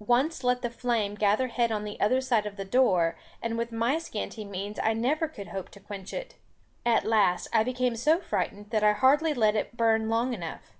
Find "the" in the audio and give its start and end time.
0.62-0.68, 1.84-2.00, 2.56-2.64